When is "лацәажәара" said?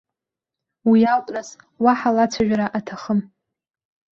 2.15-2.67